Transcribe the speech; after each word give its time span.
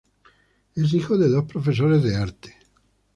Es 0.73 0.95
hijo 0.95 1.15
de 1.15 1.29
dos 1.29 1.45
profesores 1.45 2.01
de 2.01 2.15
arte. 2.15 2.57